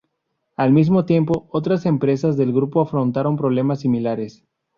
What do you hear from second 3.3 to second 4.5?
problemas similares.